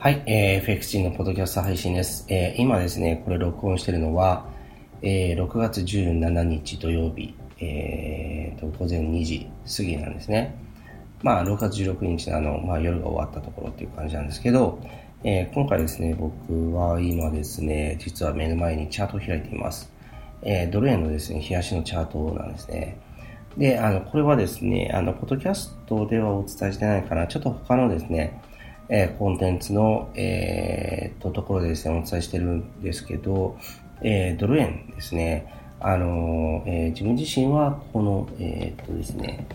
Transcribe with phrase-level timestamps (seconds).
[0.00, 2.24] はい、えー、FX のポッドキャスト配信です。
[2.28, 4.46] えー、今ですね、これ録音してるのは、
[5.02, 10.54] えー、6月17日土曜日、えー、と、午前2時過ぎなんですね。
[11.24, 14.78] まあ、6月16日のあの、まあ、夜が終わったところっていう感じなんですけど、
[15.24, 19.90] えー、今回ですね、僕は今ですね、実は目の前にチャートを開いています。
[20.42, 22.96] えー、ドル円のですね、冷やしのチャートなんですね。
[23.56, 28.40] で、あの、これはですね、あの、ポッドキャストではお伝えしてないかな、ちょっと他のですね、
[28.88, 33.58] えー、コンテンツの、えー、とところでですね、お伝えしてるんですけど、
[34.02, 39.46] えー、ドル円ですね、あの、えー、自分自身はこの、えー、っとですね、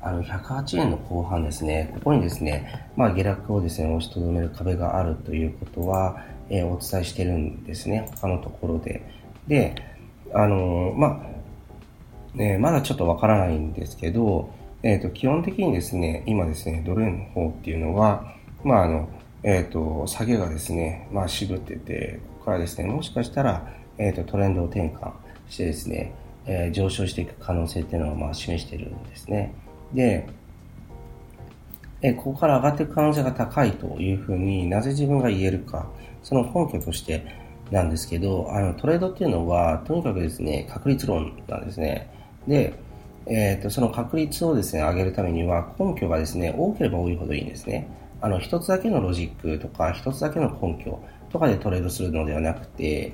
[0.00, 9.02] あの、108円の後半ですね、ここにですね、まあ、下落をですね、押しとどめる壁があるということは、えー、お伝えしてるんですね、他のところで。
[9.48, 9.74] で、
[10.32, 11.22] あの、ま
[12.34, 14.50] あ、ね、まだちょっとわからないんですけど、
[14.82, 18.32] えっ、と、基本的にですね、今ですね、ドル円の方っていうのは、
[18.64, 19.08] まあ、あの、
[19.42, 25.12] えっ、ー、と、下げがですね、まあ、渋ってて、ここからですね、もしかしたら、えっ、ー、と、トレンドを転換
[25.48, 26.12] してですね、
[26.46, 29.54] えー、上昇していく可能性っていうのを、まあ、示しているんですね。
[29.94, 30.28] で、
[32.00, 35.88] えここから上がっていく可能性が高いというふうになぜ自分が言えるか、
[36.22, 37.26] その根拠として
[37.70, 42.08] なんですけど、あの、トレードっていうのは、とにかくですね、確率論なんですね。
[42.46, 42.72] で、
[43.26, 47.88] えっ、ー、と、その確率をですね、上げるためには、根拠がですね、多ければ多いほどいいんですね。
[48.20, 53.12] あの、一つだけのロジックとか、一つだけの根拠とかでトレードするのではなくて、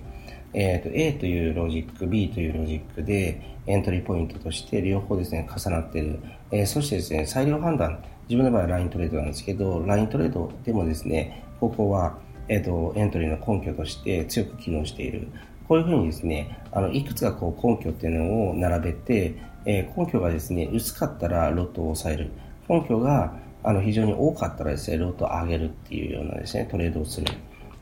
[0.55, 6.21] えっ、ー、と、A というロジック、B というロジックで、エントリーポイントとして両方ですね、重なってる。
[6.51, 15.29] えー、そしてですね、裁量判断、自分の場合はライントレードなんですけど、ライントレードでもですね、ここは、えっ、ー、と、エントリーの根拠として強く機能している。
[15.67, 19.35] こういうふうにですね、あの、いくつかこう根拠っていうのを並べて、
[19.67, 22.31] え根拠がですね、薄かったらロットを抑える。
[22.69, 27.27] 根拠があの、非常に多かったらですね、ロートを上げるっていうようなですね、トレードをする。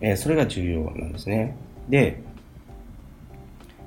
[0.00, 1.56] えー、それが重要なんですね。
[1.88, 2.22] で、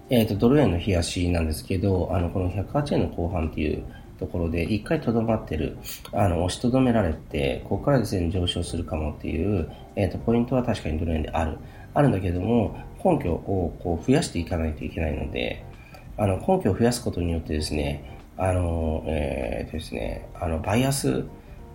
[0.10, 3.84] えっ、ー、と、ドル円の冷やしなんですけど、あの、この108円の後半っていう
[4.20, 5.78] ところで、一回とどまってる、
[6.12, 11.58] あの、押しとどめられて、ここからですね、上昇するかもっていう、えっ、ー、と、ポイントは確かにドル円である。
[11.94, 15.66] あるんだけども、根拠をこう増やしていかないといけないので、
[16.18, 21.24] あの、根拠を増やすことによってですね、あの、えー、ですね、あの、バイアス、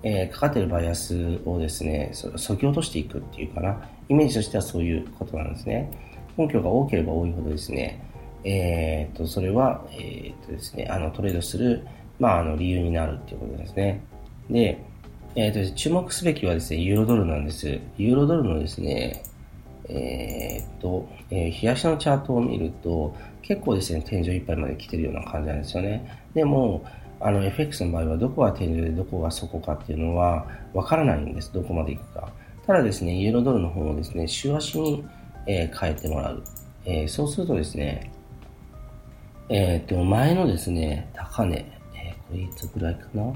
[0.03, 5.91] えー、かかっているバイアスをですね、そぎ落としていくっていうかな、イメージとしてはそういうことなんですね。
[6.37, 8.03] 根拠が多ければ多いほどですね、
[8.44, 11.87] えー、と、それは、えー、とですね、あの、トレードする、
[12.19, 14.03] まあ、あの、理由になるっていうことですね。
[14.49, 14.83] で、
[15.37, 17.78] えー、と、注目すべきはですね、ユーロドルなんです。
[17.99, 19.22] ユーロドルのですね、
[19.88, 26.25] えー、と、えー、冷やしのチャートを見ると、結構ですね、天井いっぱいまで来てるような感じなんですよね。
[26.34, 26.84] でも、
[27.20, 31.53] あの FX の場合はどこが天井でどこが底かっていうのはわからないんです。
[31.53, 32.32] どこまで行くか。
[32.66, 35.04] ただですね、ユーロドルの方をですね、週足に、
[35.47, 36.42] えー、変えてもらう。
[36.84, 38.10] えー、そうするとですね、
[39.50, 43.32] えっ、と、前のですね、高値、えこれいつぐらいかな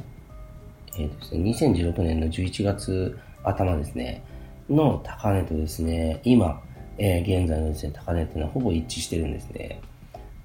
[0.97, 4.23] えっ、とですね、2016年の11月頭ですね、
[4.71, 6.63] の高値とですね、今、
[6.97, 9.81] え現在のですね、高値っていうのはほぼ一致してるんですね。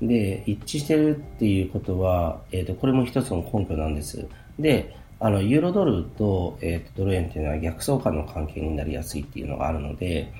[0.01, 4.27] で、一致してるっていうことは、えっ、ー、と、これも一つの根拠なんです。
[4.57, 10.31] で、あの、ユーロドルと、えっ、ー、と、ドル円っていうのは逆相関の関係になりやすいっていうのがあるので、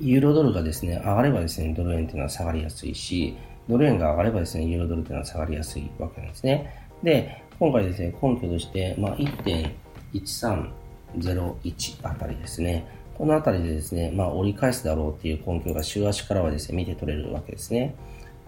[0.00, 3.36] ユーロドルがですね、上がればですね、ドル円っていうのは下がりやすいし、
[3.68, 6.86] ドル円が上がればですね、ユーロドルっていうのは下がりやすいわけなんですね。
[7.02, 12.86] で、今回ですね、根拠として、まあ、1.1301あたりですね、
[13.20, 17.94] このあたりでですね、まあ、折り返すだろうっていう根拠が週足からはですね、見て取れるわけですね。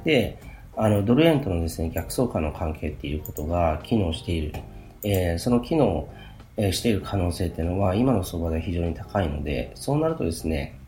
[0.03, 0.39] で、
[0.79, 4.55] あの、ドル円とのですね、逆相関の関係っていうことが機能している。
[5.03, 6.09] えー、その機能、
[6.57, 10.79] えー、している可能性っていうのは、今の相場で非常に高いので、そうなるとですね、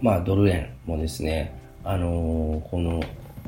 [0.00, 1.54] まあ、ドル円もですね、
[1.84, 3.02] あのー、この、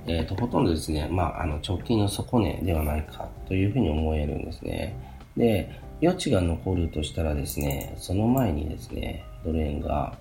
[0.06, 4.94] えっ、ー、と、ほとんどですね、まあ、あの、直近の底値ではないかというふうに思えるんですね。
[5.34, 10.16] で、余地が残るとしたらですね、その前にですね、ドル円が、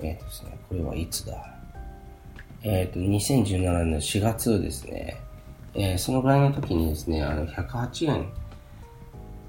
[0.00, 1.54] えっ、ー、とですね、これはいつだ？
[2.62, 5.20] えっ、ー、と、2017年の4月ですね、
[5.74, 8.32] えー、そのぐらいの時にですね、あの、108円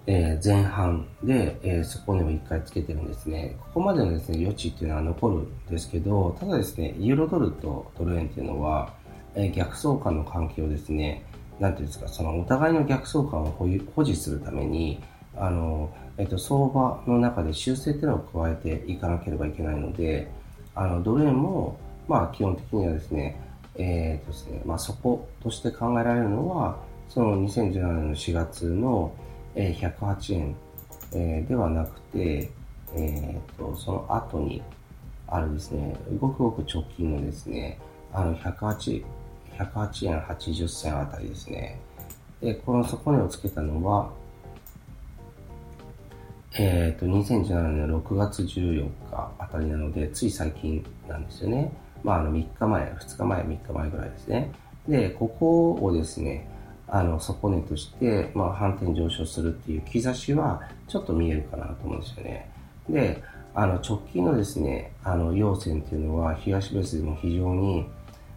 [0.07, 3.55] えー、前半で、えー、底値を1回つけてるんですね。
[3.59, 8.93] ここまでのですね、余地っていうのは残るんですけど、ただですね、ユーロドルとドル円っていうのは、
[9.35, 11.23] えー、逆相関の関係をですね、
[11.61, 13.51] なんていうんですか、そのお互いの逆相関を
[13.95, 14.99] 保持するために、
[15.37, 20.31] あの、えっと、相場の中で修正っていうのを加えていかなければいけないので、
[20.73, 23.39] あの、ドル円も、まあ、基本的にはですね、
[23.75, 29.13] えー、とですね、まあ、そことして考えられるのは、その2017年の4月の、
[29.53, 30.55] え108円、
[31.13, 32.49] えではなくて、
[32.95, 34.63] えーと、その後に
[35.27, 37.79] あるですね、ごくごく直近のですね、
[38.13, 39.03] あの108、
[39.57, 41.79] 108円80銭あたりですね。
[42.41, 44.09] で、この底値をつけたのは、
[46.53, 51.71] えっ、ー、と、2017年の6月14日あたりなので、つい最近なんですよね。
[52.03, 54.51] まあ、あの、3日前、2日前、3日前ぐらいですね。
[54.87, 56.49] で、ここをですね、
[56.87, 62.49] あの、底値として、まあ、反転上昇するっていう兆しは、ちょっと見えるかなと思うんですよね。
[62.89, 67.85] で、あの、直近のですね、あの、陽線っていうのは、東ベースでも非常に、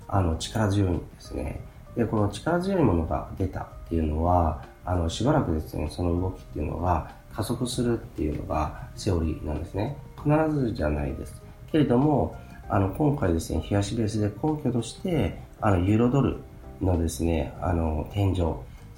[0.08, 1.60] あの、力強いんですね。
[1.96, 9.96] で、この力強いものが出たっていうのは、あの、しばらくですね、その動きっていうのが加速するっていうのがセオリーなんですね。
[10.16, 11.42] 必ずじゃないです。
[11.70, 12.36] けれども、
[12.68, 16.38] あの、今回ですね、東ベースで根拠として、あの、ユーロドル
[16.80, 18.36] のですね、あの、天井、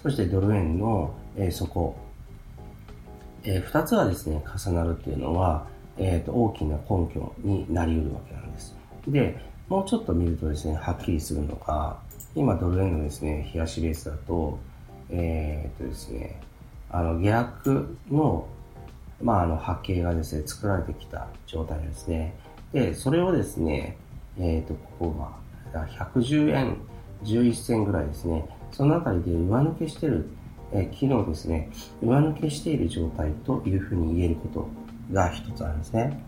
[0.02, 1.96] そしてドル円の、えー、底、
[3.42, 5.66] えー、二つはですね、重なるっていうのは、
[5.98, 8.76] え、ー、と、大きな根拠になり得るわけなんです。
[9.08, 9.38] で、
[9.68, 11.98] もうちょっと見るとですね、はっきりするのが、
[12.36, 14.60] 今ドル円のですね、冷やしベースだと、
[15.10, 16.40] えっ、とですね、
[16.88, 18.46] あの、下落の、
[19.20, 22.34] まあ、あの、波形がですね、作られてきた状態ですね。
[22.72, 23.96] で、それをですね、
[24.38, 25.30] えっ、と、ここ
[25.72, 26.76] が、110円
[27.24, 30.28] 11銭ぐらいですね、そのあたりで上抜けしてる、
[30.72, 31.70] え昨日ですね、
[32.02, 34.68] 上抜けしている状態というふうに言えること
[35.12, 36.22] が一つあるんですね。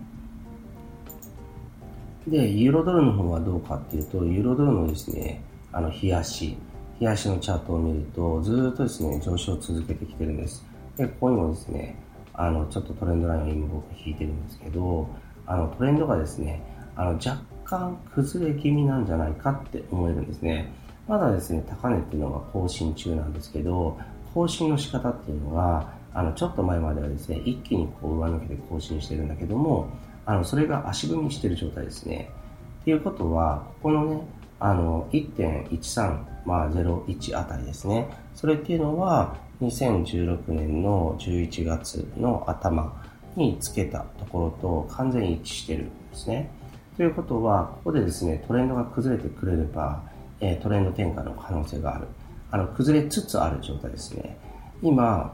[2.30, 5.42] で、ユーロドルの方はどうかっていうと、ユーロドルのですね、
[5.72, 6.56] あの、冷やし、
[7.00, 10.64] 冷やしのチャートを見ると、ずっとですね、上昇を続けてきてるんです。
[10.96, 11.96] で、ここにもですね、
[12.34, 15.08] あの、ちょっとトレンドラインを今僕引いてるんですけど、
[15.46, 16.62] あの、トレンドがですね、
[16.96, 20.72] あの、若干崩れ気味なんじゃないかって思えるんですね。
[21.06, 23.98] まだですね、高値っていうのが更新中なんですけど、
[24.34, 29.88] 更新の仕方っていうのが、あの、ちょっと前まではですね、一気にこう上抜けて更新してるんだけども、
[30.28, 32.30] あの、それが足踏みしてる状態ですね。
[32.82, 34.20] っていうことは、ここのね、
[34.60, 38.10] あの、1.13、まあ、01あたりですね。
[38.34, 43.02] それっていうのは、2016年の11月の頭
[43.36, 46.50] につけたところと完全に一致してるんですね。
[46.98, 50.02] ということは、ここでですね、トレンドが崩れてくれれば、
[50.40, 52.06] えトレンド転換の可能性がある。
[52.50, 54.36] あの、崩れつつある状態ですね。
[54.82, 55.32] 今、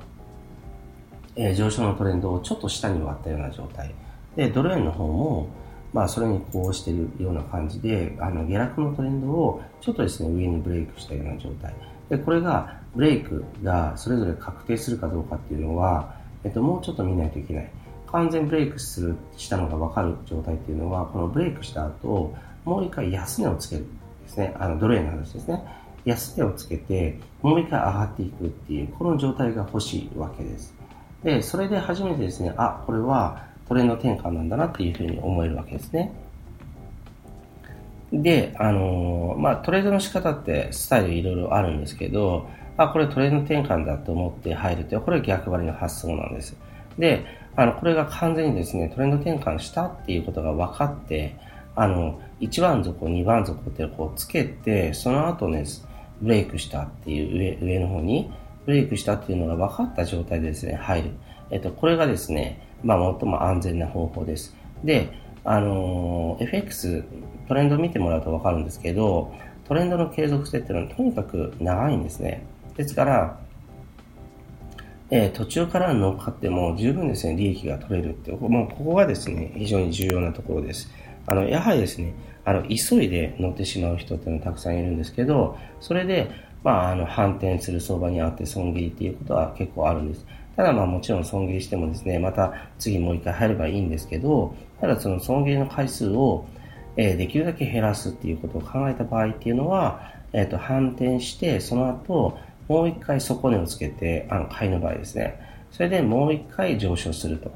[1.34, 3.92] え上昇のトレンドをちょっと下に割ったような状態。
[4.36, 5.48] で、ドル円の方も、
[5.92, 11.72] まあ、それにこうしているような感じで、あの、下落のトレンドをちょっとですね、上にブレイクしたような状態。
[12.08, 16.14] で、これが、ブレイクがそれぞれ確定するかどうかっていうのは、
[16.44, 17.70] えっと、もうちょっと見ないといけない。
[18.10, 22.34] 完全ブレイクする、したのが分かる状態っていうのは、このブレイクした後、
[22.64, 23.86] もう一回安値をつける
[24.24, 24.54] ですね。
[24.58, 25.62] あの、ドル円の話ですね。
[26.04, 30.74] 安値をつけて、もう一回上がっていくっていう、この状態が欲しいわけです。
[31.22, 36.12] で、それで初めてですね、あ、これはトレンド転換なんだなっていうふうに思えるわけですね。
[38.12, 46.56] で、あのー、まあ、トレードの仕方ってスタイルいろいろあるんですけど、あ、これトレード転換だと思って入ると、これ逆張りの発想なんです。
[46.98, 47.24] で、
[47.56, 51.36] あの、これが完全にですね、トレンド転換したっていうことが分かって、
[51.76, 55.64] あの、1番底、2番底ってこうつけて、その後ね、
[56.20, 58.30] ブレイクしたっていう上、上の方に、
[58.66, 61.10] ブレイクしたっていうのが分かった状態でですね、入る。
[61.50, 64.54] えっと、これがですね、まあ、最も安全な方法です。
[64.84, 65.10] で、
[65.44, 67.04] あの、FX、
[67.48, 69.34] トレンドを見てもらうと分かるんですけど、
[69.66, 72.46] トレンドの継続性っていうのはとにかく長いんですね。
[72.76, 73.38] ですから、
[75.10, 80.90] えー、途中から乗っかっても十分ですね、利益が取れるって、もうここがですね、非常に重要なところです。
[81.26, 82.14] あの、やはりですね、
[82.44, 86.30] あの、急いで乗ってしまう人っていうのはたくさんいるんですけど、それで、
[86.62, 90.26] まあ、あの、反転する相場にあって損切りっていうことは結構あるんです。
[90.56, 96.46] ただまあもちろん損切りしてもですね、また次もう一回入ればいいんですけど、ただその損切りの回数を、
[96.96, 105.40] え、できるだけ減らすっていうことを考えた場合っていうのは、えっ、ー、と、反転して、その後、もう一回底値をつけて、あの、買いの場合ですね。
[105.70, 107.52] それでもう一回上昇すると。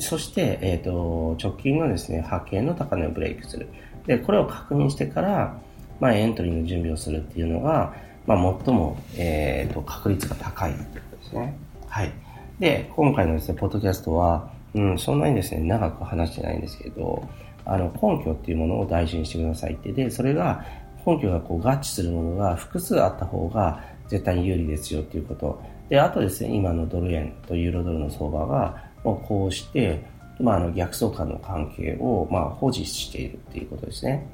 [0.00, 3.68] そして、えっ、ー、と、直近のですね、波形の高値をブレイクする。
[4.06, 5.58] で、これを確認してから、
[6.00, 7.94] まあ、エントリーの準備をするっていうのが、
[8.26, 10.78] まあ、最も、えっ、ー、と、確率が高いで
[11.22, 11.56] すね。
[11.88, 12.12] はい。
[12.58, 17.28] で、今回のですね、ポッドキャストは、うん、そんなにですね、長く話してないんですけど、
[17.64, 19.92] あの、根拠っていうものを大事にしてくださいって。
[19.92, 20.64] で、それが、
[21.04, 25.60] 根拠がこう合致するものが複数あった方が絶対に有利ですよっていうこと。
[25.88, 30.04] で、あとですね、今のドル円とユーロドルの相場が、もうこうして、
[30.40, 34.26] まあ、あの逆相関の関係を、まあ、保持しているっていうことですね。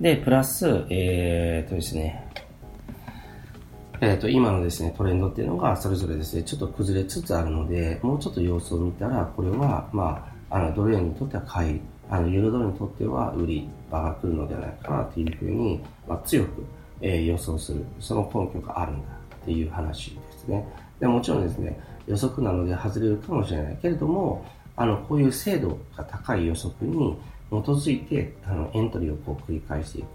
[0.00, 2.24] で、プラス、えー、とですね、
[4.02, 11.80] えっ、ー、と、今のですね、トレンドっていうのが、それぞれですね、ちょっと崩れつつあるので、もうちょっと様子を見たら、これは、まあ、あの、ドル円にとっては買い、
[12.10, 16.64] あの、ユーロドルにとっては売り場が来るのではないかなというふうに、まあ、強く、
[17.00, 19.02] えー、予想する、その根拠があるんだ
[19.36, 20.66] っていう話ですね。
[20.98, 21.78] でもちろんですね、
[22.08, 24.44] 予測なので外れるかもしれないけれども、
[24.74, 27.16] あの、こういう精度が高い予測に
[27.50, 30.06] 基づいて、あの、エントリーをこう繰り返していく。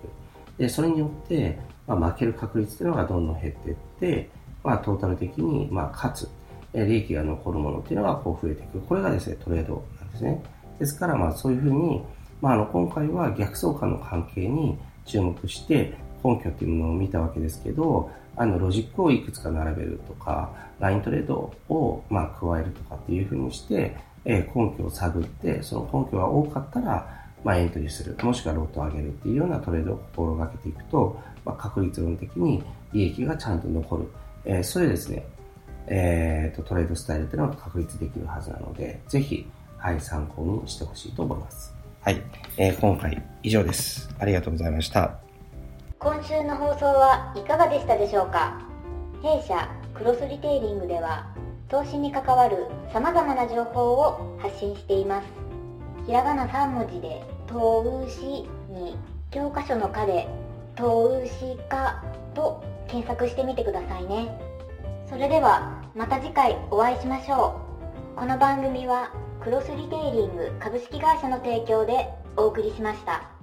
[0.58, 4.29] で、それによって、まあ、負ける確率っていうのがどんどん減っていって、
[4.63, 6.29] まあ、トータル的に、まあ、勝つ、
[6.74, 8.79] 利益が残るものっていうのがこう増えていく。
[8.82, 10.44] これがですね、トレードなんですね。
[10.79, 12.03] ですから、まあ、そういうふうに、
[12.41, 27.17] まあ、あの、今回は逆相関の関係に注目して、根拠っていうものを見たわけですけど、あの、ロジックをいくつか並べるとか、ライントレードを、まあ、加えるとかっていうふうにして、え、根拠を探って、その根拠が多かったら、
[27.48, 32.62] まあ、エントリーする、もしくはロットを上げるっていうようなトレードを心がけていくと、まあ、確率論的に
[32.92, 34.12] 利益がちゃんと残る。
[34.44, 35.25] えー、それですね、
[35.88, 41.74] えーと、トレードスタイルっていうのが確立できるはずなので、ぜひ、はい、参考にしてほしいと思います。
[42.01, 42.22] はい、
[42.58, 44.13] えー、今回以上です。
[44.20, 45.18] ありがとうございました。
[46.00, 48.62] 今週の放送はいかがでしたでしょうか？
[49.24, 51.34] 弊社クロスリテイリングでは
[51.70, 55.25] 投資に関わる様々な情報を発信しています。
[56.06, 58.98] ひらがな3文字で投資に
[59.32, 60.27] 教科書の課で
[60.75, 64.38] 投資家と検索してみてくださいね
[65.10, 67.60] それではまた次回お会いしましょ
[68.16, 69.12] うこの番組は
[69.42, 73.37] クロスリテイリング株式会社の提供でお送りしました。